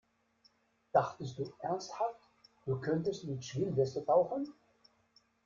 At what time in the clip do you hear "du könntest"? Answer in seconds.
2.65-3.23